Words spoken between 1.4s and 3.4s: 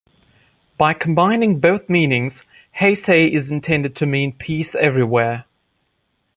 both meanings, Heisei